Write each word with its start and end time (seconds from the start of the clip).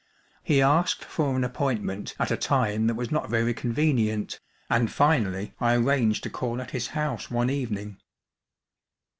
He 0.41 0.63
asked 0.63 1.05
for 1.05 1.35
an 1.35 1.43
appointment 1.43 2.15
at 2.17 2.31
a 2.31 2.35
time 2.35 2.87
that 2.87 2.95
was 2.95 3.11
not 3.11 3.29
very 3.29 3.53
convenient, 3.53 4.39
and 4.67 4.91
finally 4.91 5.53
I 5.59 5.75
arranged 5.75 6.23
to 6.23 6.31
call 6.31 6.59
at 6.59 6.71
his 6.71 6.87
house 6.97 7.29
one 7.29 7.51
evening. 7.51 7.99